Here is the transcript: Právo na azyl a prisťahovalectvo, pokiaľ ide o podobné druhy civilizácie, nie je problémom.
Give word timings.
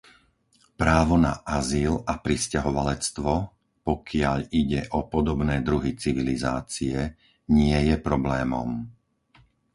Právo 0.81 1.13
na 1.25 1.33
azyl 1.59 1.93
a 1.93 2.13
prisťahovalectvo, 2.25 3.31
pokiaľ 3.87 4.37
ide 4.61 4.81
o 4.97 5.05
podobné 5.13 5.55
druhy 5.67 5.91
civilizácie, 6.03 6.95
nie 7.57 7.77
je 7.89 7.95
problémom. 8.07 8.69